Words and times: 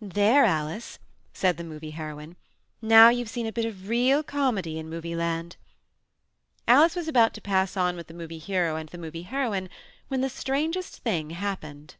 "There, 0.00 0.44
Alice," 0.44 1.00
said 1.34 1.56
the 1.56 1.64
Movie 1.64 1.90
Heroine. 1.90 2.36
"Now 2.80 3.08
you've 3.08 3.28
seen 3.28 3.48
a 3.48 3.52
bit 3.52 3.64
of 3.64 3.88
real 3.88 4.22
comedy 4.22 4.78
in 4.78 4.88
Movie 4.88 5.16
Land." 5.16 5.56
Alice 6.68 6.94
was 6.94 7.08
about 7.08 7.34
to 7.34 7.40
pass 7.40 7.76
on 7.76 7.96
with 7.96 8.06
the 8.06 8.14
Movie 8.14 8.38
Hero 8.38 8.76
and 8.76 8.88
the 8.90 8.96
Movie 8.98 9.22
Heroine 9.22 9.68
when 10.06 10.20
the 10.20 10.28
strangest 10.28 10.98
thing 11.02 11.30
happened. 11.30 11.96